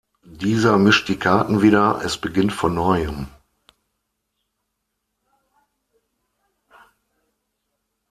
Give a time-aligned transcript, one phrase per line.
[0.25, 3.27] Dieser mischt die Karten wieder es beginnt von neuem.